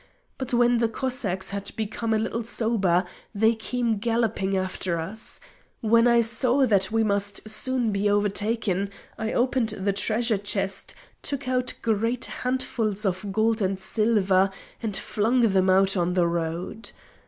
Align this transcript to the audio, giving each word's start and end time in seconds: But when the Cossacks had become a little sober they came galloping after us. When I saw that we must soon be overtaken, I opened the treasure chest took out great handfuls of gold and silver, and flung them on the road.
But 0.39 0.51
when 0.51 0.77
the 0.79 0.87
Cossacks 0.89 1.51
had 1.51 1.69
become 1.75 2.11
a 2.11 2.17
little 2.17 2.43
sober 2.43 3.05
they 3.35 3.53
came 3.53 3.99
galloping 3.99 4.57
after 4.57 4.97
us. 4.99 5.39
When 5.81 6.07
I 6.07 6.21
saw 6.21 6.65
that 6.65 6.91
we 6.91 7.03
must 7.03 7.47
soon 7.47 7.91
be 7.91 8.09
overtaken, 8.09 8.89
I 9.19 9.31
opened 9.31 9.69
the 9.77 9.93
treasure 9.93 10.39
chest 10.39 10.95
took 11.21 11.47
out 11.47 11.75
great 11.83 12.25
handfuls 12.25 13.05
of 13.05 13.31
gold 13.31 13.61
and 13.61 13.79
silver, 13.79 14.49
and 14.81 14.97
flung 14.97 15.41
them 15.41 15.69
on 15.69 16.13
the 16.15 16.25
road. 16.25 16.89